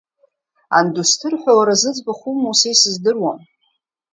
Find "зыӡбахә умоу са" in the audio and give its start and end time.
1.81-2.67